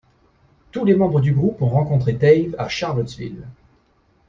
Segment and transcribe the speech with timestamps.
[0.71, 3.45] Tous les membres du groupe ont rencontré Dave à Charlottesville.